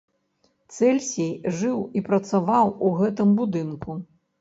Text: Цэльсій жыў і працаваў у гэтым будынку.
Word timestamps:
Цэльсій 0.75 1.43
жыў 1.59 1.77
і 1.99 2.05
працаваў 2.09 2.75
у 2.85 2.93
гэтым 2.99 3.39
будынку. 3.45 4.05